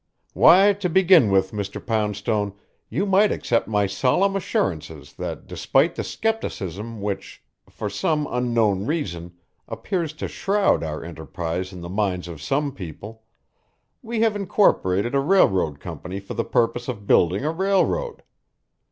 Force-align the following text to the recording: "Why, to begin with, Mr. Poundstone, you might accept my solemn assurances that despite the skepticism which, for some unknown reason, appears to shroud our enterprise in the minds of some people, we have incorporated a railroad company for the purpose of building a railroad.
"Why, 0.33 0.73
to 0.73 0.89
begin 0.89 1.29
with, 1.29 1.51
Mr. 1.51 1.79
Poundstone, 1.85 2.53
you 2.89 3.05
might 3.05 3.31
accept 3.31 3.67
my 3.67 3.85
solemn 3.85 4.35
assurances 4.35 5.13
that 5.13 5.45
despite 5.45 5.93
the 5.93 6.03
skepticism 6.03 7.01
which, 7.03 7.43
for 7.69 7.87
some 7.87 8.27
unknown 8.31 8.87
reason, 8.87 9.33
appears 9.67 10.13
to 10.13 10.27
shroud 10.27 10.83
our 10.83 11.03
enterprise 11.03 11.71
in 11.71 11.81
the 11.81 11.87
minds 11.87 12.27
of 12.27 12.41
some 12.41 12.71
people, 12.73 13.21
we 14.01 14.21
have 14.21 14.35
incorporated 14.35 15.13
a 15.13 15.19
railroad 15.19 15.79
company 15.79 16.19
for 16.19 16.33
the 16.33 16.43
purpose 16.45 16.87
of 16.87 17.05
building 17.05 17.45
a 17.45 17.51
railroad. 17.51 18.23